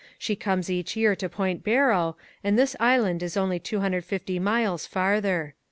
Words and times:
She 0.17 0.35
comes 0.35 0.67
each 0.67 0.95
year 0.97 1.15
to 1.17 1.29
Point 1.29 1.63
Barrow, 1.63 2.17
and 2.43 2.57
this 2.57 2.75
island 2.79 3.21
is 3.21 3.37
only 3.37 3.59
250 3.59 4.39
miles 4.39 4.87
farther. 4.87 5.53